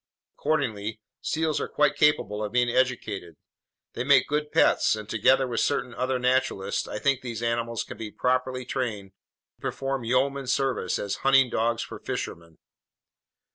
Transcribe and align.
Accordingly, 0.35 0.99
seals 1.21 1.61
are 1.61 1.67
quite 1.67 1.95
capable 1.95 2.43
of 2.43 2.51
being 2.53 2.71
educated; 2.75 3.35
they 3.93 4.03
make 4.03 4.27
good 4.27 4.51
pets, 4.51 4.95
and 4.95 5.07
together 5.07 5.47
with 5.47 5.59
certain 5.59 5.93
other 5.93 6.17
naturalists, 6.17 6.87
I 6.87 6.97
think 6.97 7.21
these 7.21 7.43
animals 7.43 7.83
can 7.83 7.97
be 7.97 8.09
properly 8.09 8.65
trained 8.65 9.11
to 9.57 9.61
perform 9.61 10.03
yeoman 10.03 10.47
service 10.47 10.97
as 10.97 11.17
hunting 11.17 11.51
dogs 11.51 11.83
for 11.83 11.99
fishermen. 11.99 12.57